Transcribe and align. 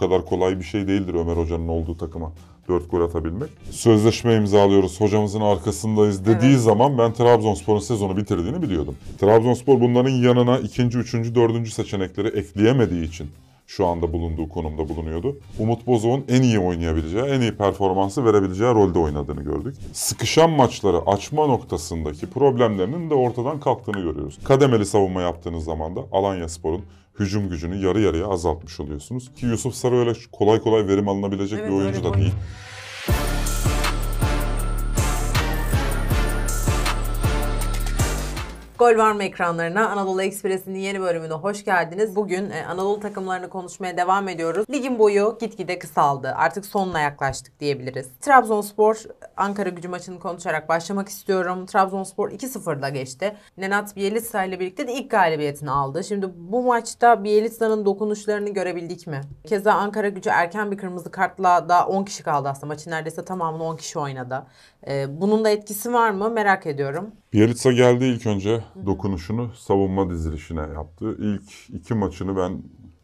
kadar 0.00 0.24
kolay 0.24 0.58
bir 0.58 0.64
şey 0.64 0.88
değildir 0.88 1.14
Ömer 1.14 1.36
Hoca'nın 1.36 1.68
olduğu 1.68 1.96
takıma 1.96 2.32
4 2.68 2.90
gol 2.90 3.00
atabilmek. 3.00 3.50
Sözleşme 3.70 4.34
imzalıyoruz, 4.34 5.00
hocamızın 5.00 5.40
arkasındayız 5.40 6.26
dediği 6.26 6.50
Evet. 6.50 6.60
zaman 6.60 6.98
ben 6.98 7.12
Trabzonspor'un 7.12 7.78
sezonu 7.80 8.16
bitirdiğini 8.16 8.62
biliyordum. 8.62 8.96
Trabzonspor 9.20 9.80
bunların 9.80 10.10
yanına 10.10 10.58
ikinci, 10.58 10.98
üçüncü, 10.98 11.34
dördüncü 11.34 11.70
seçenekleri 11.70 12.28
ekleyemediği 12.28 13.08
için 13.08 13.30
şu 13.70 13.86
anda 13.86 14.12
bulunduğu 14.12 14.48
konumda 14.48 14.88
bulunuyordu. 14.88 15.38
Umut 15.58 15.86
Bozok'un 15.86 16.24
en 16.28 16.42
iyi 16.42 16.58
oynayabileceği, 16.58 17.24
en 17.24 17.40
iyi 17.40 17.56
performansı 17.56 18.24
verebileceği 18.24 18.74
rolde 18.74 18.98
oynadığını 18.98 19.42
gördük. 19.42 19.76
Sıkışan 19.92 20.50
maçları 20.50 20.98
açma 21.06 21.46
noktasındaki 21.46 22.26
problemlerinin 22.26 23.10
de 23.10 23.14
ortadan 23.14 23.60
kalktığını 23.60 24.00
görüyoruz. 24.00 24.38
Kademeli 24.44 24.86
savunma 24.86 25.22
yaptığınız 25.22 25.64
zaman 25.64 25.96
da 25.96 26.00
Alanya 26.12 26.48
Spor'un 26.48 26.82
hücum 27.18 27.48
gücünü 27.48 27.86
yarı 27.86 28.00
yarıya 28.00 28.26
azaltmış 28.26 28.80
oluyorsunuz. 28.80 29.30
Ki 29.34 29.46
Yusuf 29.46 29.74
Sarı 29.74 29.96
öyle 29.96 30.12
kolay 30.32 30.60
kolay 30.60 30.86
verim 30.86 31.08
alınabilecek 31.08 31.58
Evet, 31.58 31.70
bir 31.70 31.76
oyuncu 31.76 32.04
da 32.04 32.14
değil. 32.14 32.32
Gol 38.80 38.96
var 38.96 39.12
mı 39.12 39.24
ekranlarına? 39.24 39.88
Anadolu 39.88 40.22
Ekspresi'nin 40.22 40.78
yeni 40.78 41.00
bölümüne 41.00 41.32
hoş 41.32 41.64
geldiniz. 41.64 42.16
Bugün 42.16 42.50
e, 42.50 42.66
Anadolu 42.66 43.00
takımlarını 43.00 43.48
konuşmaya 43.48 43.96
devam 43.96 44.28
ediyoruz. 44.28 44.66
Ligin 44.70 44.98
boyu 44.98 45.38
gitgide 45.40 45.78
kısaldı. 45.78 46.34
Artık 46.36 46.66
sonuna 46.66 47.00
yaklaştık 47.00 47.60
diyebiliriz. 47.60 48.08
Trabzonspor 48.20 49.02
Ankara 49.36 49.68
gücü 49.68 49.88
maçını 49.88 50.18
konuşarak 50.18 50.68
başlamak 50.68 51.08
istiyorum. 51.08 51.66
Trabzonspor 51.66 52.30
2-0'da 52.30 52.88
geçti. 52.88 53.36
Nenat 53.56 53.96
Bielitsa 53.96 54.44
ile 54.44 54.60
birlikte 54.60 54.88
de 54.88 54.92
ilk 54.92 55.10
galibiyetini 55.10 55.70
aldı. 55.70 56.04
Şimdi 56.04 56.26
bu 56.36 56.62
maçta 56.62 57.24
Bielitsa'nın 57.24 57.84
dokunuşlarını 57.84 58.50
görebildik 58.50 59.06
mi? 59.06 59.20
Keza 59.46 59.72
Ankara 59.72 60.08
gücü 60.08 60.30
erken 60.30 60.70
bir 60.70 60.78
kırmızı 60.78 61.10
kartla 61.10 61.68
da 61.68 61.86
10 61.86 62.04
kişi 62.04 62.22
kaldı 62.22 62.48
aslında. 62.48 62.66
Maçın 62.66 62.90
neredeyse 62.90 63.24
tamamını 63.24 63.64
10 63.64 63.76
kişi 63.76 63.98
oynadı. 63.98 64.46
E, 64.86 65.20
bunun 65.20 65.44
da 65.44 65.50
etkisi 65.50 65.92
var 65.92 66.10
mı? 66.10 66.30
Merak 66.30 66.66
ediyorum. 66.66 67.10
Bielitsa 67.32 67.72
geldi 67.72 68.04
ilk 68.04 68.26
önce 68.26 68.64
dokunuşunu 68.86 69.50
savunma 69.54 70.10
dizilişine 70.10 70.60
yaptı. 70.60 71.16
İlk 71.18 71.70
iki 71.74 71.94
maçını 71.94 72.36
ben 72.36 72.62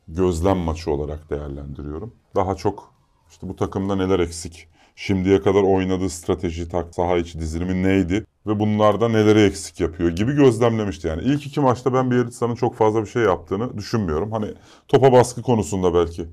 gözlem 0.09 0.59
maçı 0.59 0.91
olarak 0.91 1.31
değerlendiriyorum. 1.31 2.15
Daha 2.35 2.55
çok 2.55 2.95
işte 3.31 3.49
bu 3.49 3.57
takımda 3.57 3.97
neler 3.97 4.21
eksik, 4.21 4.69
şimdiye 4.97 5.43
kadar 5.43 5.63
oynadığı 5.63 6.11
strateji, 6.11 6.69
tak, 6.69 6.95
saha 6.95 7.17
içi 7.17 7.41
dizilimi 7.41 7.83
neydi 7.83 8.27
ve 8.47 8.61
bunlarda 8.61 9.09
neleri 9.09 9.41
eksik 9.41 9.81
yapıyor 9.81 10.11
gibi 10.11 10.33
gözlemlemişti. 10.33 11.09
Yani 11.09 11.23
ilk 11.23 11.47
iki 11.47 11.61
maçta 11.61 11.95
ben 11.95 12.11
Bielitsa'nın 12.11 12.55
çok 12.55 12.75
fazla 12.75 13.03
bir 13.03 13.07
şey 13.07 13.23
yaptığını 13.23 13.79
düşünmüyorum. 13.79 14.33
Hani 14.33 14.55
topa 14.89 15.13
baskı 15.13 15.43
konusunda 15.43 15.95
belki 15.95 16.27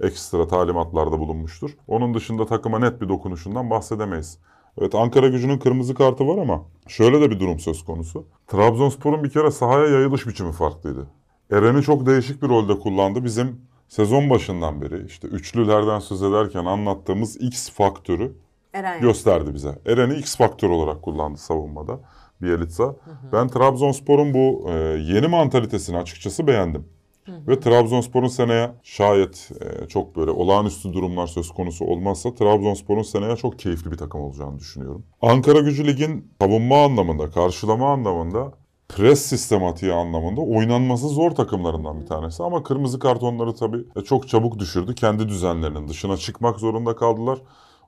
ekstra 0.00 0.48
talimatlarda 0.48 1.18
bulunmuştur. 1.18 1.70
Onun 1.88 2.14
dışında 2.14 2.46
takıma 2.46 2.78
net 2.78 3.00
bir 3.00 3.08
dokunuşundan 3.08 3.70
bahsedemeyiz. 3.70 4.38
Evet 4.80 4.94
Ankara 4.94 5.28
gücünün 5.28 5.58
kırmızı 5.58 5.94
kartı 5.94 6.28
var 6.28 6.38
ama 6.38 6.64
şöyle 6.88 7.20
de 7.20 7.30
bir 7.30 7.40
durum 7.40 7.58
söz 7.58 7.84
konusu. 7.84 8.26
Trabzonspor'un 8.46 9.24
bir 9.24 9.30
kere 9.30 9.50
sahaya 9.50 9.86
yayılış 9.86 10.26
biçimi 10.26 10.52
farklıydı. 10.52 11.06
Eren'i 11.50 11.82
çok 11.82 12.06
değişik 12.06 12.42
bir 12.42 12.48
rolde 12.48 12.78
kullandı. 12.78 13.24
Bizim 13.24 13.60
sezon 13.88 14.30
başından 14.30 14.82
beri 14.82 15.06
işte 15.06 15.28
üçlülerden 15.28 15.98
söz 15.98 16.22
ederken 16.22 16.64
anlattığımız 16.64 17.36
X 17.36 17.70
faktörü 17.70 18.32
Eren 18.72 19.00
gösterdi 19.00 19.54
bize. 19.54 19.78
Eren'i 19.86 20.14
X 20.14 20.36
faktör 20.36 20.70
olarak 20.70 21.02
kullandı 21.02 21.38
savunmada 21.38 22.00
Bielitsa. 22.42 22.96
Ben 23.32 23.48
Trabzonspor'un 23.48 24.34
bu 24.34 24.70
e, 24.70 24.72
yeni 24.98 25.28
mantalitesini 25.28 25.96
açıkçası 25.96 26.46
beğendim. 26.46 26.88
Ve 27.28 27.60
Trabzonspor'un 27.60 28.28
seneye 28.28 28.70
şayet 28.82 29.50
e, 29.60 29.88
çok 29.88 30.16
böyle 30.16 30.30
olağanüstü 30.30 30.92
durumlar 30.92 31.26
söz 31.26 31.50
konusu 31.50 31.84
olmazsa 31.84 32.34
Trabzonspor'un 32.34 33.02
seneye 33.02 33.36
çok 33.36 33.58
keyifli 33.58 33.90
bir 33.90 33.96
takım 33.96 34.20
olacağını 34.20 34.58
düşünüyorum. 34.58 35.04
Ankara 35.22 35.60
Gücü 35.60 35.86
Lig'in 35.86 36.32
savunma 36.40 36.84
anlamında, 36.84 37.30
karşılama 37.30 37.92
anlamında, 37.92 38.52
pres 38.88 39.22
sistematiği 39.22 39.92
anlamında 39.92 40.40
oynanması 40.40 41.08
zor 41.08 41.30
takımlarından 41.30 42.00
bir 42.00 42.06
tanesi. 42.06 42.42
Ama 42.42 42.62
kırmızı 42.62 42.98
kartonları 42.98 43.54
tabii 43.54 43.84
e, 43.96 44.00
çok 44.00 44.28
çabuk 44.28 44.58
düşürdü. 44.58 44.94
Kendi 44.94 45.28
düzenlerinin 45.28 45.88
dışına 45.88 46.16
çıkmak 46.16 46.60
zorunda 46.60 46.96
kaldılar. 46.96 47.38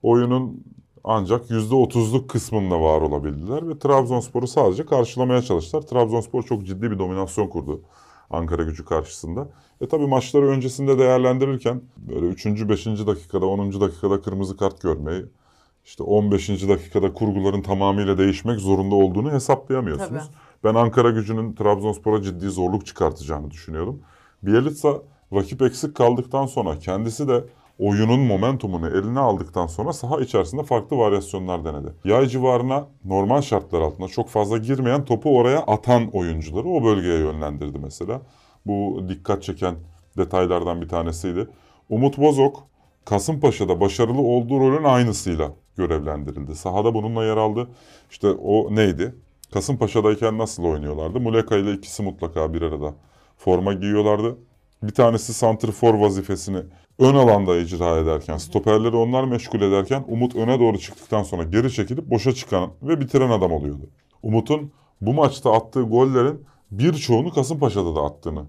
Oyunun 0.03 0.65
ancak 1.05 1.51
%30'luk 1.51 2.27
kısmında 2.27 2.81
var 2.81 3.01
olabildiler 3.01 3.69
ve 3.69 3.79
Trabzonspor'u 3.79 4.47
sadece 4.47 4.87
karşılamaya 4.87 5.43
çalıştılar. 5.43 5.83
Trabzonspor 5.83 6.43
çok 6.43 6.67
ciddi 6.67 6.91
bir 6.91 6.99
dominasyon 6.99 7.47
kurdu 7.47 7.83
Ankara 8.33 8.63
gücü 8.63 8.85
karşısında. 8.85 9.49
E 9.81 9.89
tabi 9.89 10.07
maçları 10.07 10.47
öncesinde 10.47 10.99
değerlendirirken 10.99 11.83
böyle 11.97 12.27
3. 12.27 12.47
5. 12.47 12.87
dakikada 12.87 13.47
10. 13.47 13.81
dakikada 13.81 14.21
kırmızı 14.21 14.57
kart 14.57 14.83
görmeyi 14.83 15.25
işte 15.85 16.03
15. 16.03 16.49
dakikada 16.49 17.15
kurguların 17.15 17.63
tamamıyla 17.63 18.19
değişmek 18.19 18.61
zorunda 18.61 18.95
olduğunu 18.95 19.33
hesaplayamıyorsunuz. 19.33 20.23
Ben 20.65 20.75
Ankara 20.75 21.11
gücünün 21.11 21.55
Trabzonspor'a 21.55 22.23
ciddi 22.23 22.51
zorluk 22.51 22.87
çıkartacağını 22.87 23.51
düşünüyorum. 23.51 24.03
Bielitsa 24.43 25.03
rakip 25.33 25.63
eksik 25.63 25.97
kaldıktan 25.97 26.47
sonra 26.47 26.79
kendisi 26.79 27.29
de 27.29 27.45
oyunun 27.83 28.21
momentumunu 28.21 28.89
eline 28.89 29.21
aldıktan 29.21 29.67
sonra 29.67 29.93
saha 29.93 30.21
içerisinde 30.21 30.63
farklı 30.63 30.99
varyasyonlar 30.99 31.65
denedi. 31.65 31.95
Yay 32.05 32.27
civarına 32.27 32.87
normal 33.05 33.43
şartlar 33.43 33.81
altında 33.81 34.09
çok 34.09 34.29
fazla 34.29 34.59
girmeyen 34.59 35.05
topu 35.05 35.39
oraya 35.39 35.59
atan 35.59 36.11
oyuncuları 36.13 36.69
o 36.69 36.85
bölgeye 36.85 37.19
yönlendirdi 37.19 37.79
mesela. 37.79 38.21
Bu 38.67 39.05
dikkat 39.09 39.43
çeken 39.43 39.75
detaylardan 40.19 40.81
bir 40.83 40.89
tanesiydi. 40.89 41.49
Umut 41.89 42.19
Bozok 42.19 42.67
Kasımpaşa'da 43.05 43.81
başarılı 43.81 44.21
olduğu 44.21 44.61
rolün 44.61 44.85
aynısıyla 44.85 45.53
görevlendirildi. 45.77 46.55
Sahada 46.55 46.95
bununla 46.95 47.25
yer 47.25 47.37
aldı. 47.37 47.69
İşte 48.11 48.29
o 48.31 48.75
neydi? 48.75 49.15
Kasımpaşa'dayken 49.53 50.39
nasıl 50.39 50.65
oynuyorlardı? 50.65 51.21
Muleka 51.21 51.57
ile 51.57 51.73
ikisi 51.73 52.03
mutlaka 52.03 52.55
bir 52.55 52.63
arada 52.63 52.95
forma 53.37 53.73
giyiyorlardı. 53.73 54.37
Bir 54.83 54.95
tanesi 54.95 55.35
santrfor 55.35 55.95
vazifesini 55.95 56.59
ön 56.99 57.15
alanda 57.15 57.57
icra 57.57 57.99
ederken, 57.99 58.37
stoperleri 58.37 58.97
onlar 58.97 59.25
meşgul 59.25 59.61
ederken 59.61 60.05
Umut 60.09 60.37
öne 60.37 60.61
doğru 60.61 60.79
çıktıktan 60.79 61.23
sonra 61.23 61.43
geri 61.43 61.73
çekilip 61.73 62.11
boşa 62.11 62.33
çıkan 62.33 62.71
ve 62.83 63.01
bitiren 63.01 63.31
adam 63.31 63.53
oluyordu. 63.53 63.91
Umut'un 64.23 64.73
bu 65.01 65.15
maçta 65.15 65.53
attığı 65.53 65.83
gollerin 65.83 66.45
birçoğunu 66.71 67.33
Kasımpaşa'da 67.33 67.95
da 67.95 68.03
attığını 68.03 68.45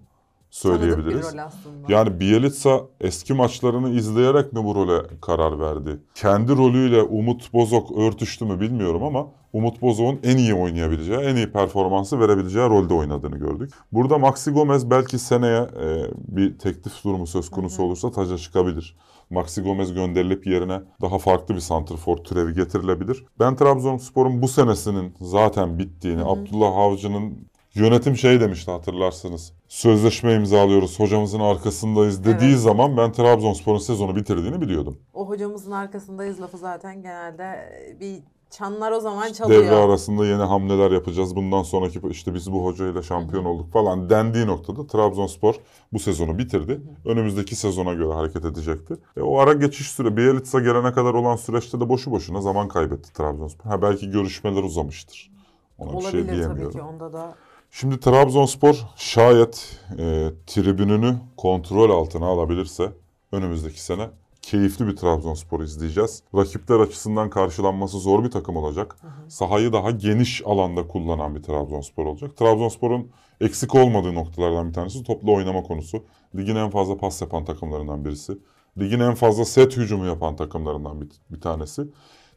söyleyebiliriz. 0.54 1.22
Tanıdık 1.22 1.34
bir 1.34 1.38
rol 1.38 1.46
aslında. 1.46 1.94
Yani 1.94 2.20
Bielitsa 2.20 2.82
eski 3.02 3.34
maçlarını 3.34 3.90
izleyerek 3.90 4.54
mi 4.54 4.64
bu 4.64 4.76
role 4.76 5.08
karar 5.22 5.60
verdi? 5.60 6.00
Kendi 6.16 6.52
rolüyle 6.52 7.02
Umut 7.02 7.54
Bozok 7.54 7.98
örtüştü 7.98 8.46
mü 8.46 8.60
bilmiyorum 8.60 9.04
ama 9.04 9.28
Umut 9.54 9.82
Bozok'un 9.82 10.20
en 10.24 10.38
iyi 10.38 10.54
oynayabileceği, 10.54 11.20
en 11.20 11.36
iyi 11.36 11.52
performansı 11.52 12.20
verebileceği 12.20 12.70
rolde 12.70 12.94
oynadığını 12.94 13.38
gördük. 13.38 13.74
Burada 13.92 14.18
Maxi 14.18 14.52
Gomez 14.52 14.90
belki 14.90 15.20
seneye 15.20 15.62
e, 15.62 16.12
bir 16.28 16.60
teklif 16.60 17.04
durumu 17.04 17.28
söz 17.28 17.50
konusu 17.50 17.84
olursa 17.84 18.12
taca 18.12 18.38
çıkabilir. 18.38 18.98
Maxi 19.30 19.62
Gomez 19.62 19.94
gönderilip 19.94 20.48
yerine 20.48 20.82
daha 21.02 21.18
farklı 21.18 21.56
bir 21.56 21.60
santrfor 21.60 22.18
türevi 22.18 22.54
getirilebilir. 22.54 23.26
Ben 23.40 23.56
Trabzonspor'un 23.56 24.42
bu 24.42 24.48
senesinin 24.48 25.16
zaten 25.22 25.80
bittiğini, 25.80 26.24
Abdullah 26.24 26.78
Avcı'nın 26.78 27.53
Yönetim 27.76 28.18
şey 28.18 28.40
demişti 28.42 28.72
hatırlarsınız. 28.72 29.54
Sözleşme 29.68 30.34
imzalıyoruz, 30.34 31.00
hocamızın 31.00 31.40
arkasındayız 31.40 32.24
dediği 32.26 32.50
Evet. 32.50 32.60
zaman 32.60 32.98
ben 32.98 33.12
Trabzonspor'un 33.12 33.78
sezonu 33.78 34.16
bitirdiğini 34.16 34.62
biliyordum. 34.62 34.98
O 35.14 35.30
hocamızın 35.30 35.72
arkasındayız 35.72 36.42
lafı 36.42 36.58
zaten 36.58 37.02
genelde 37.02 37.70
bir 38.00 38.20
çanlar 38.50 38.92
o 38.92 39.00
zaman 39.00 39.34
çalıyor. 39.34 39.64
Devre 39.64 39.76
arasında 39.76 40.26
yeni 40.26 40.42
hamleler 40.42 40.92
yapacağız. 40.92 41.36
Bundan 41.36 41.64
sonraki 41.64 42.02
işte 42.10 42.34
biz 42.34 42.52
bu 42.52 42.66
hocayla 42.66 43.02
şampiyon 43.04 43.46
olduk 43.46 43.72
falan 43.74 44.10
dendiği 44.10 44.48
noktada 44.48 44.88
Trabzonspor 44.88 45.56
bu 45.94 46.00
sezonu 46.00 46.38
bitirdi. 46.38 46.82
Önümüzdeki 47.06 47.56
sezona 47.56 47.94
göre 47.94 48.14
hareket 48.14 48.46
edecekti. 48.46 48.94
E, 49.18 49.22
o 49.22 49.38
ara 49.40 49.54
geçiş 49.54 49.88
süre 49.92 50.18
Bielitsa 50.18 50.60
gelene 50.60 50.92
kadar 50.94 51.14
olan 51.14 51.36
süreçte 51.36 51.80
de 51.80 51.90
boşu 51.90 52.12
boşuna 52.12 52.42
zaman 52.42 52.68
kaybetti 52.68 53.14
Trabzonspor. 53.14 53.70
Ha 53.70 53.82
belki 53.82 54.10
görüşmeler 54.10 54.64
uzamıştır. 54.64 55.32
Ona 55.78 55.88
bir 55.98 56.02
şey 56.02 56.22
Olabilir 56.22 56.24
tabii 56.28 56.36
diyemiyorum. 56.38 56.72
ki 56.72 56.82
onda 56.82 57.14
da. 57.14 57.36
Şimdi 57.76 58.00
Trabzonspor 58.00 58.76
şayet 58.96 59.80
e, 60.00 60.30
tribününü 60.48 61.16
kontrol 61.38 61.90
altına 61.90 62.26
alabilirse 62.26 62.92
önümüzdeki 63.32 63.82
sene 63.82 64.10
keyifli 64.42 64.88
bir 64.88 64.96
Trabzonspor 64.96 65.64
izleyeceğiz. 65.64 66.24
Rakipler 66.36 66.80
açısından 66.80 67.30
karşılanması 67.30 68.00
zor 68.00 68.24
bir 68.24 68.32
takım 68.32 68.58
olacak. 68.58 68.96
Sahayı 69.28 69.74
daha 69.74 69.92
geniş 69.92 70.42
alanda 70.46 70.88
kullanan 70.88 71.36
bir 71.36 71.44
Trabzonspor 71.44 72.06
olacak. 72.06 72.38
Trabzonspor'un 72.38 73.12
eksik 73.42 73.76
olmadığı 73.76 74.16
noktalardan 74.16 74.68
bir 74.68 74.74
tanesi 74.74 75.04
toplu 75.04 75.34
oynama 75.34 75.64
konusu. 75.64 76.04
Ligin 76.36 76.56
en 76.56 76.70
fazla 76.70 76.98
pas 76.98 77.22
yapan 77.22 77.46
takımlarından 77.46 78.06
birisi. 78.06 78.38
Ligin 78.80 79.00
en 79.00 79.16
fazla 79.16 79.46
set 79.46 79.78
hücumu 79.78 80.06
yapan 80.06 80.36
takımlarından 80.36 81.02
bir, 81.02 81.10
bir 81.30 81.42
tanesi. 81.42 81.82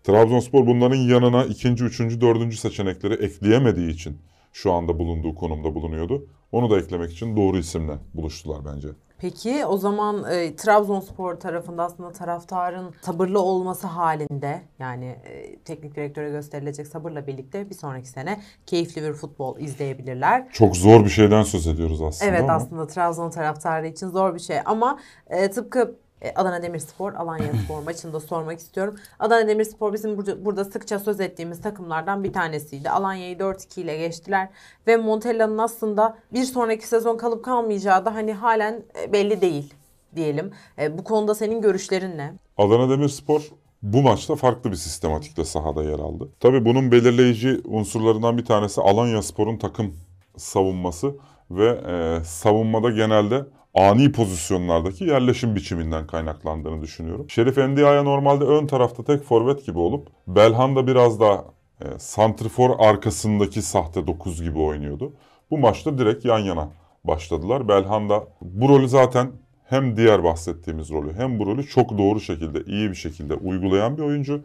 Trabzonspor 0.05 0.67
bunların 0.67 0.97
yanına 0.97 1.45
ikinci, 1.45 1.85
üçüncü, 1.85 2.21
dördüncü 2.21 2.57
seçenekleri 2.57 3.15
ekleyemediği 3.15 3.91
için 3.91 4.19
şu 4.57 4.73
anda 4.73 4.99
bulunduğu 4.99 5.35
konumda 5.35 5.75
bulunuyordu. 5.75 6.27
Onu 6.53 6.71
da 6.71 6.79
eklemek 6.79 7.13
için 7.13 7.37
doğru 7.37 7.59
isimle 7.59 7.93
buluştular 8.15 8.59
bence. 8.75 8.89
Peki 9.19 9.67
o 9.67 9.77
zaman 9.77 10.25
e, 10.33 10.57
Trabzonspor 10.57 11.35
tarafında 11.35 11.85
aslında 11.85 12.13
taraftarın 12.13 12.95
sabırlı 13.03 13.41
olması 13.41 13.87
halinde 13.87 14.63
yani 14.79 15.05
e, 15.05 15.59
teknik 15.59 15.97
direktöre 15.97 16.31
gösterilecek 16.31 16.87
sabırla 16.87 17.27
birlikte 17.27 17.71
bir 17.71 17.75
sonraki 17.75 18.09
sene 18.09 18.41
keyifli 18.67 19.03
bir 19.03 19.13
futbol 19.13 19.59
izleyebilirler. 19.59 20.49
Çok 20.53 20.77
zor 20.77 21.05
bir 21.05 21.11
şeyden 21.11 21.43
söz 21.43 21.67
ediyoruz 21.67 22.03
aslında 22.03 22.31
Evet 22.31 22.43
ama 22.43 22.53
aslında 22.53 22.87
Trabzon 22.87 23.31
taraftarı 23.31 23.87
için 23.87 24.09
zor 24.09 24.35
bir 24.35 24.41
şey 24.41 24.57
ama 24.65 24.99
e, 25.27 25.51
tıpkı 25.51 25.97
Adana 26.35 26.63
Demirspor, 26.63 27.15
Alanya 27.15 27.53
Spor 27.65 27.83
maçında 27.83 28.21
sormak 28.21 28.59
istiyorum. 28.59 28.97
Adana 29.19 29.49
Demirspor 29.49 29.93
bizim 29.93 30.17
burada, 30.17 30.45
burada 30.45 30.65
sıkça 30.65 30.99
söz 30.99 31.21
ettiğimiz 31.21 31.61
takımlardan 31.61 32.25
bir 32.25 32.33
tanesiydi. 32.33 32.91
Alanya'yı 32.91 33.37
4-2 33.37 33.81
ile 33.81 33.97
geçtiler 33.97 34.49
ve 34.87 34.97
Montella'nın 34.97 35.59
aslında 35.59 36.17
bir 36.33 36.45
sonraki 36.45 36.89
sezon 36.89 37.17
kalıp 37.17 37.45
kalmayacağı 37.45 38.05
da 38.05 38.15
hani 38.15 38.33
halen 38.33 38.83
e, 39.03 39.13
belli 39.13 39.41
değil 39.41 39.75
diyelim. 40.17 40.53
E, 40.79 40.99
bu 40.99 41.05
konuda 41.05 41.35
senin 41.35 41.61
görüşlerin 41.61 42.19
ne? 42.19 42.33
Adana 42.57 42.91
Demirspor 42.91 43.51
bu 43.83 44.03
maçta 44.03 44.37
farklı 44.37 44.71
bir 44.71 44.77
sistematikle 44.77 45.45
sahada 45.45 45.83
yer 45.83 45.99
aldı. 45.99 46.29
Tabii 46.41 46.65
bunun 46.65 46.93
belirleyici 46.93 47.61
unsurlarından 47.65 48.39
bir 48.39 48.45
tanesi 48.45 48.81
Alanya 48.81 49.23
Spor'un 49.23 49.57
takım 49.57 49.95
savunması 50.37 51.15
ve 51.51 51.69
e, 51.69 52.25
savunmada 52.25 52.91
genelde 52.91 53.47
ani 53.77 54.13
pozisyonlardaki 54.13 55.05
yerleşim 55.05 55.55
biçiminden 55.55 56.07
kaynaklandığını 56.07 56.83
düşünüyorum. 56.83 57.31
Şerif 57.31 57.59
Endia'ya 57.59 58.03
normalde 58.03 58.45
ön 58.45 58.67
tarafta 58.67 59.05
tek 59.05 59.23
forvet 59.23 59.67
gibi 59.67 59.79
olup 59.79 60.09
Belhanda 60.29 60.87
biraz 60.87 61.21
daha 61.21 61.45
e, 61.81 61.85
santrifor 61.99 62.71
arkasındaki 62.79 63.63
sahte 63.63 64.07
9 64.07 64.43
gibi 64.43 64.59
oynuyordu. 64.59 65.13
Bu 65.51 65.59
maçta 65.59 65.99
direkt 65.99 66.25
yan 66.25 66.39
yana 66.39 66.69
başladılar. 67.05 67.69
Belhanda 67.69 68.25
bu 68.41 68.69
rolü 68.69 68.89
zaten 68.89 69.31
hem 69.65 69.97
diğer 69.97 70.25
bahsettiğimiz 70.25 70.91
rolü 70.91 71.13
hem 71.13 71.39
bu 71.39 71.47
rolü 71.47 71.67
çok 71.67 71.99
doğru 71.99 72.21
şekilde, 72.21 72.63
iyi 72.65 72.91
bir 72.91 72.95
şekilde 72.95 73.35
uygulayan 73.35 73.97
bir 73.97 74.03
oyuncu. 74.03 74.41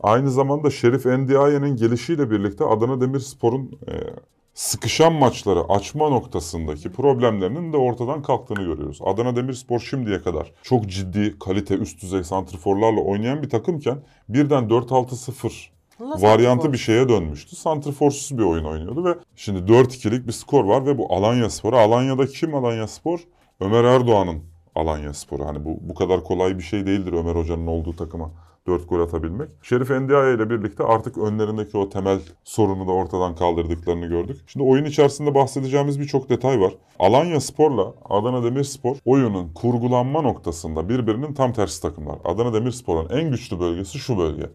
Aynı 0.00 0.30
zamanda 0.30 0.70
Şerif 0.70 1.06
Endiaye'nin 1.06 1.76
gelişiyle 1.76 2.30
birlikte 2.30 2.64
Adana 2.64 3.00
Demirspor'un 3.00 3.78
e, 3.88 3.94
sıkışan 4.58 5.12
maçları 5.12 5.64
açma 5.68 6.08
noktasındaki 6.08 6.92
problemlerinin 6.92 7.72
de 7.72 7.76
ortadan 7.76 8.22
kalktığını 8.22 8.62
görüyoruz. 8.62 8.98
Adana 9.04 9.36
Demirspor 9.36 9.80
şimdiye 9.80 10.22
kadar 10.22 10.52
çok 10.62 10.86
ciddi, 10.86 11.38
kalite, 11.38 11.74
üst 11.74 12.02
düzey 12.02 12.24
santriforlarla 12.24 13.00
oynayan 13.00 13.42
bir 13.42 13.50
takımken 13.50 13.98
birden 14.28 14.64
4-6-0 14.64 15.66
Nasıl 16.00 16.22
varyantı 16.22 16.72
bir 16.72 16.78
şeye 16.78 17.08
dönmüştü. 17.08 17.56
Santriforsuz 17.56 18.38
bir 18.38 18.42
oyun 18.42 18.64
oynuyordu 18.64 19.04
ve 19.04 19.14
şimdi 19.36 19.72
4-2'lik 19.72 20.26
bir 20.26 20.32
skor 20.32 20.64
var 20.64 20.86
ve 20.86 20.98
bu 20.98 21.14
Alanya 21.14 21.50
Sporu. 21.50 21.76
Alanya'da 21.76 22.26
kim 22.26 22.54
Alanya 22.54 22.88
Spor? 22.88 23.20
Ömer 23.60 23.84
Erdoğan'ın 23.84 24.42
Alanya 24.74 25.14
Sporu. 25.14 25.46
Hani 25.46 25.64
bu 25.64 25.78
bu 25.80 25.94
kadar 25.94 26.24
kolay 26.24 26.58
bir 26.58 26.62
şey 26.62 26.86
değildir 26.86 27.12
Ömer 27.12 27.34
Hoca'nın 27.34 27.66
olduğu 27.66 27.96
takıma 27.96 28.30
4 28.68 28.88
gol 28.88 29.00
atabilmek. 29.00 29.48
Şerif 29.62 29.90
Endiaye 29.90 30.34
ile 30.34 30.50
birlikte 30.50 30.84
artık 30.84 31.18
önlerindeki 31.18 31.76
o 31.76 31.88
temel 31.88 32.18
sorunu 32.44 32.88
da 32.88 32.92
ortadan 32.92 33.34
kaldırdıklarını 33.34 34.06
gördük. 34.06 34.40
Şimdi 34.46 34.66
oyun 34.66 34.84
içerisinde 34.84 35.34
bahsedeceğimiz 35.34 36.00
birçok 36.00 36.30
detay 36.30 36.60
var. 36.60 36.72
Alanya 36.98 37.40
Spor'la 37.40 37.94
Adana 38.10 38.44
Demirspor 38.44 38.96
oyunun 39.04 39.52
kurgulanma 39.54 40.22
noktasında 40.22 40.88
birbirinin 40.88 41.34
tam 41.34 41.52
tersi 41.52 41.82
takımlar. 41.82 42.18
Adana 42.24 42.54
Demirspor'un 42.54 43.08
en 43.08 43.30
güçlü 43.30 43.60
bölgesi 43.60 43.98
şu 43.98 44.18
bölge. 44.18 44.50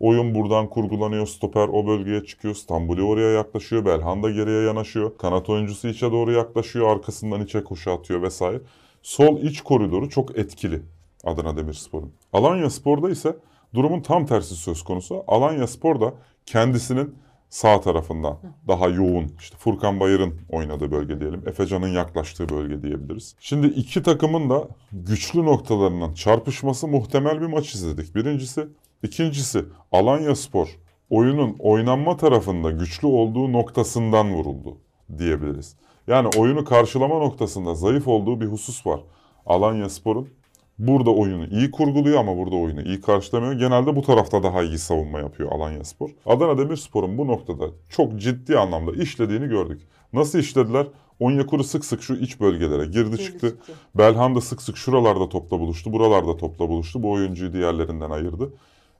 Oyun 0.00 0.34
buradan 0.34 0.68
kurgulanıyor. 0.68 1.26
Stoper 1.26 1.68
o 1.68 1.86
bölgeye 1.86 2.24
çıkıyor. 2.24 2.54
Stambuli 2.54 3.02
oraya 3.02 3.30
yaklaşıyor. 3.30 3.84
Belhanda 3.84 4.30
geriye 4.30 4.62
yanaşıyor. 4.62 5.18
Kanat 5.18 5.50
oyuncusu 5.50 5.88
içe 5.88 6.12
doğru 6.12 6.32
yaklaşıyor. 6.32 6.88
Arkasından 6.88 7.40
içe 7.40 7.64
koşu 7.64 7.92
atıyor 7.92 8.22
vesaire. 8.22 8.60
Sol 9.02 9.38
iç 9.38 9.60
koridoru 9.60 10.08
çok 10.08 10.38
etkili 10.38 10.82
Adana 11.24 11.56
Demirspor'un. 11.56 12.12
Alanya 12.32 12.70
Spor'da 12.70 13.10
ise 13.10 13.36
durumun 13.76 14.00
tam 14.00 14.26
tersi 14.26 14.54
söz 14.54 14.82
konusu. 14.82 15.24
Alanya 15.26 15.66
Spor 15.66 16.00
da 16.00 16.14
kendisinin 16.46 17.14
sağ 17.48 17.80
tarafından 17.80 18.38
daha 18.68 18.88
yoğun 18.88 19.32
işte 19.38 19.56
Furkan 19.56 20.00
Bayır'ın 20.00 20.34
oynadığı 20.50 20.90
bölge 20.90 21.20
diyelim. 21.20 21.42
Efecan'ın 21.48 21.88
yaklaştığı 21.88 22.48
bölge 22.48 22.82
diyebiliriz. 22.82 23.36
Şimdi 23.40 23.66
iki 23.66 24.02
takımın 24.02 24.50
da 24.50 24.68
güçlü 24.92 25.44
noktalarının 25.44 26.14
çarpışması 26.14 26.88
muhtemel 26.88 27.40
bir 27.40 27.46
maç 27.46 27.74
izledik. 27.74 28.14
Birincisi. 28.14 28.68
ikincisi 29.02 29.64
Alanya 29.92 30.34
Spor 30.34 30.68
oyunun 31.10 31.56
oynanma 31.58 32.16
tarafında 32.16 32.70
güçlü 32.70 33.06
olduğu 33.06 33.52
noktasından 33.52 34.34
vuruldu 34.34 34.78
diyebiliriz. 35.18 35.76
Yani 36.06 36.28
oyunu 36.38 36.64
karşılama 36.64 37.18
noktasında 37.18 37.74
zayıf 37.74 38.08
olduğu 38.08 38.40
bir 38.40 38.46
husus 38.46 38.86
var. 38.86 39.00
Alanya 39.46 39.88
Spor'un 39.88 40.28
burada 40.78 41.10
oyunu 41.10 41.46
iyi 41.46 41.70
kurguluyor 41.70 42.20
ama 42.20 42.36
burada 42.36 42.56
oyunu 42.56 42.82
iyi 42.82 43.00
karşılamıyor. 43.00 43.52
Genelde 43.52 43.96
bu 43.96 44.02
tarafta 44.02 44.42
daha 44.42 44.62
iyi 44.62 44.78
savunma 44.78 45.18
yapıyor 45.18 45.52
Alanya 45.52 45.84
Spor. 45.84 46.10
Adana 46.26 46.58
Demirspor'un 46.58 47.18
bu 47.18 47.26
noktada 47.26 47.64
çok 47.88 48.16
ciddi 48.20 48.58
anlamda 48.58 49.02
işlediğini 49.02 49.48
gördük. 49.48 49.82
Nasıl 50.12 50.38
işlediler? 50.38 50.86
Onyekuru 51.20 51.64
sık 51.64 51.84
sık 51.84 52.02
şu 52.02 52.14
iç 52.14 52.40
bölgelere 52.40 52.86
girdi 52.86 53.18
çıktı. 53.18 53.48
çıktı. 53.48 53.72
Belhanda 53.94 54.40
sık 54.40 54.62
sık 54.62 54.76
şuralarda 54.76 55.28
topla 55.28 55.60
buluştu, 55.60 55.92
buralarda 55.92 56.36
topla 56.36 56.68
buluştu. 56.68 57.02
Bu 57.02 57.12
oyuncuyu 57.12 57.52
diğerlerinden 57.52 58.10
ayırdı. 58.10 58.52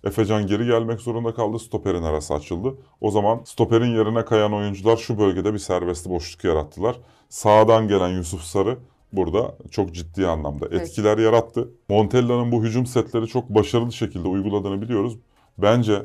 Efecan 0.05 0.47
geri 0.47 0.67
gelmek 0.67 1.01
zorunda 1.01 1.35
kaldı. 1.35 1.59
Stoperin 1.59 2.03
arası 2.03 2.35
açıldı. 2.35 2.75
O 3.01 3.11
zaman 3.11 3.41
stoperin 3.45 3.97
yerine 3.97 4.25
kayan 4.25 4.53
oyuncular 4.53 4.97
şu 4.97 5.19
bölgede 5.19 5.53
bir 5.53 5.59
serbest 5.59 6.09
boşluk 6.09 6.45
yarattılar. 6.45 6.97
Sağdan 7.29 7.89
gelen 7.89 8.09
Yusuf 8.09 8.43
Sarı 8.43 8.79
burada 9.17 9.55
çok 9.71 9.95
ciddi 9.95 10.27
anlamda 10.27 10.67
etkiler 10.67 11.19
yarattı. 11.19 11.69
Montella'nın 11.89 12.53
bu 12.53 12.63
hücum 12.63 12.87
setleri 12.87 13.27
çok 13.27 13.49
başarılı 13.49 13.93
şekilde 13.93 14.29
uyguladığını 14.29 14.83
biliyoruz. 14.83 15.19
Bence 15.59 16.03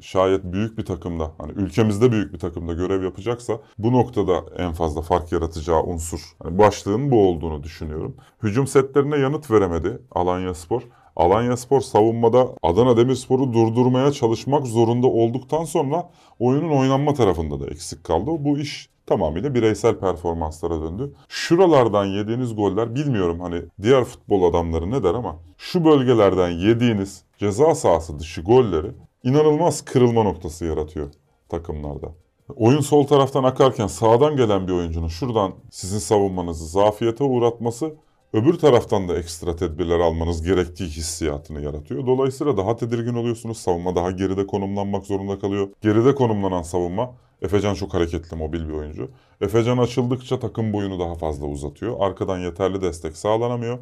şayet 0.00 0.44
büyük 0.44 0.78
bir 0.78 0.84
takımda, 0.84 1.30
hani 1.38 1.52
ülkemizde 1.52 2.12
büyük 2.12 2.32
bir 2.32 2.38
takımda 2.38 2.72
görev 2.72 3.02
yapacaksa 3.02 3.60
bu 3.78 3.92
noktada 3.92 4.44
en 4.58 4.72
fazla 4.72 5.02
fark 5.02 5.32
yaratacağı 5.32 5.82
unsur, 5.82 6.20
hani 6.42 6.58
başlığın 6.58 7.10
bu 7.10 7.28
olduğunu 7.28 7.62
düşünüyorum. 7.62 8.16
Hücum 8.42 8.66
setlerine 8.66 9.16
yanıt 9.16 9.50
veremedi 9.50 9.98
Alanya 10.10 10.54
Spor. 10.54 10.82
Alanya 11.16 11.56
Spor 11.56 11.80
savunmada 11.80 12.48
Adana 12.62 12.96
Demirspor'u 12.96 13.52
durdurmaya 13.52 14.12
çalışmak 14.12 14.66
zorunda 14.66 15.06
olduktan 15.06 15.64
sonra 15.64 16.10
oyunun 16.38 16.70
oynanma 16.78 17.14
tarafında 17.14 17.60
da 17.60 17.66
eksik 17.66 18.04
kaldı. 18.04 18.30
Bu 18.38 18.58
iş 18.58 18.88
tamamıyla 19.06 19.54
bireysel 19.54 19.98
performanslara 19.98 20.82
döndü. 20.82 21.12
Şuralardan 21.28 22.04
yediğiniz 22.04 22.56
goller 22.56 22.94
bilmiyorum 22.94 23.40
hani 23.40 23.62
diğer 23.82 24.04
futbol 24.04 24.50
adamları 24.50 24.90
ne 24.90 25.02
der 25.02 25.14
ama 25.14 25.36
şu 25.58 25.84
bölgelerden 25.84 26.50
yediğiniz 26.50 27.22
ceza 27.38 27.74
sahası 27.74 28.18
dışı 28.18 28.42
golleri 28.42 28.90
inanılmaz 29.24 29.84
kırılma 29.84 30.22
noktası 30.22 30.64
yaratıyor 30.64 31.08
takımlarda. 31.48 32.08
Oyun 32.56 32.80
sol 32.80 33.06
taraftan 33.06 33.44
akarken 33.44 33.86
sağdan 33.86 34.36
gelen 34.36 34.68
bir 34.68 34.72
oyuncunun 34.72 35.08
şuradan 35.08 35.52
sizin 35.70 35.98
savunmanızı 35.98 36.66
zafiyete 36.66 37.24
uğratması 37.24 37.94
öbür 38.32 38.54
taraftan 38.54 39.08
da 39.08 39.18
ekstra 39.18 39.56
tedbirler 39.56 39.98
almanız 39.98 40.42
gerektiği 40.42 40.88
hissiyatını 40.88 41.62
yaratıyor. 41.62 42.06
Dolayısıyla 42.06 42.56
daha 42.56 42.76
tedirgin 42.76 43.14
oluyorsunuz. 43.14 43.58
Savunma 43.58 43.96
daha 43.96 44.10
geride 44.10 44.46
konumlanmak 44.46 45.06
zorunda 45.06 45.38
kalıyor. 45.38 45.68
Geride 45.80 46.14
konumlanan 46.14 46.62
savunma 46.62 47.14
Efecan 47.42 47.74
çok 47.74 47.94
hareketli, 47.94 48.36
mobil 48.36 48.68
bir 48.68 48.72
oyuncu. 48.72 49.10
Efecan 49.40 49.78
açıldıkça 49.78 50.38
takım 50.40 50.72
boyunu 50.72 51.00
daha 51.00 51.14
fazla 51.14 51.46
uzatıyor. 51.46 51.96
Arkadan 52.00 52.38
yeterli 52.38 52.82
destek 52.82 53.16
sağlanamıyor. 53.16 53.78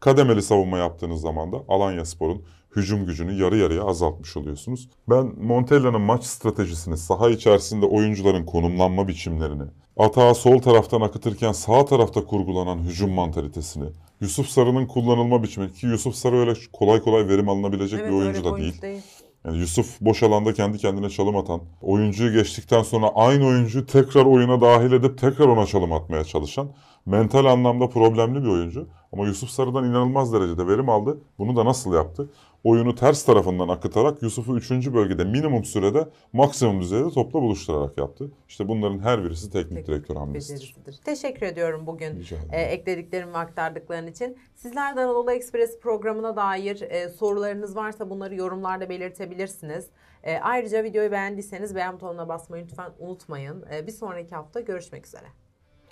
Kademeli 0.00 0.42
savunma 0.42 0.78
yaptığınız 0.78 1.20
zaman 1.20 1.52
da 1.52 1.56
Alanya 1.68 2.04
Spor'un 2.04 2.42
hücum 2.76 3.06
gücünü 3.06 3.42
yarı 3.42 3.56
yarıya 3.56 3.84
azaltmış 3.84 4.36
oluyorsunuz. 4.36 4.88
Ben 5.10 5.32
Montella'nın 5.40 6.00
maç 6.00 6.24
stratejisini, 6.24 6.96
saha 6.96 7.30
içerisinde 7.30 7.86
oyuncuların 7.86 8.44
konumlanma 8.44 9.08
biçimlerini, 9.08 9.62
atağı 9.96 10.34
sol 10.34 10.58
taraftan 10.58 11.00
akıtırken 11.00 11.52
sağ 11.52 11.84
tarafta 11.84 12.24
kurgulanan 12.24 12.78
hücum 12.78 13.10
mantalitesini, 13.10 13.84
Yusuf 14.20 14.48
Sarı'nın 14.48 14.86
kullanılma 14.86 15.42
biçimi 15.42 15.72
ki 15.72 15.86
Yusuf 15.86 16.14
Sarı 16.14 16.36
öyle 16.36 16.54
kolay 16.72 17.00
kolay 17.00 17.28
verim 17.28 17.48
alınabilecek 17.48 18.00
Evet, 18.00 18.10
bir 18.12 18.16
oyuncu 18.16 18.44
da 18.44 18.50
oyuncu 18.52 18.82
değil. 18.82 19.02
Yani 19.46 19.58
Yusuf 19.58 20.00
boş 20.00 20.22
alanda 20.22 20.54
kendi 20.54 20.78
kendine 20.78 21.10
çalım 21.10 21.36
atan, 21.36 21.60
oyuncuyu 21.82 22.32
geçtikten 22.32 22.82
sonra 22.82 23.08
aynı 23.14 23.46
oyuncuyu 23.46 23.86
tekrar 23.86 24.24
oyuna 24.24 24.60
dahil 24.60 24.92
edip 24.92 25.18
tekrar 25.18 25.46
ona 25.46 25.66
çalım 25.66 25.92
atmaya 25.92 26.24
çalışan, 26.24 26.68
mental 27.06 27.44
anlamda 27.44 27.88
problemli 27.88 28.42
bir 28.42 28.48
oyuncu. 28.48 28.88
Ama 29.12 29.26
Yusuf 29.26 29.50
Sarı'dan 29.50 29.84
inanılmaz 29.84 30.32
derecede 30.32 30.66
verim 30.66 30.88
aldı. 30.88 31.18
Bunu 31.38 31.56
da 31.56 31.64
nasıl 31.64 31.94
yaptı? 31.94 32.30
Oyunu 32.66 32.94
ters 32.94 33.24
tarafından 33.24 33.68
akıtarak 33.68 34.22
Yusuf'u 34.22 34.56
3. 34.56 34.70
bölgede 34.70 35.24
minimum 35.24 35.64
sürede 35.64 36.08
maksimum 36.32 36.80
düzeyde 36.80 37.10
topla 37.10 37.42
buluşturarak 37.42 37.98
yaptı. 37.98 38.30
İşte 38.48 38.68
bunların 38.68 38.98
her 38.98 39.24
birisi 39.24 39.50
teknik 39.50 39.68
Teknik 39.68 39.86
direktör 39.86 40.16
hamlesidir. 40.16 40.74
Teşekkür 41.04 41.46
ediyorum 41.46 41.86
bugün 41.86 42.24
e, 42.52 42.62
eklediklerim 42.62 43.32
ve 43.32 43.38
aktardıkların 43.38 44.06
için. 44.06 44.38
Sizler 44.54 44.96
de 44.96 45.00
Anadolu 45.00 45.32
Ekspres 45.32 45.80
programına 45.80 46.36
dair 46.36 46.80
e, 46.80 47.08
sorularınız 47.08 47.76
varsa 47.76 48.10
bunları 48.10 48.34
yorumlarda 48.34 48.88
belirtebilirsiniz. 48.88 49.86
E, 50.22 50.38
ayrıca 50.38 50.84
videoyu 50.84 51.10
beğendiyseniz 51.10 51.74
beğen 51.74 51.94
butonuna 51.94 52.28
basmayı 52.28 52.64
lütfen 52.64 52.90
unutmayın. 52.98 53.64
E, 53.74 53.86
bir 53.86 53.92
sonraki 53.92 54.34
hafta 54.34 54.60
görüşmek 54.60 55.06
üzere. 55.06 55.26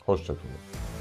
Hoşçakalın. 0.07 0.94